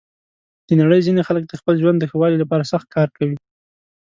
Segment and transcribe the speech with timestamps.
[0.67, 3.37] د نړۍ ځینې خلک د خپل ژوند د ښه والي لپاره سخت کار کوي.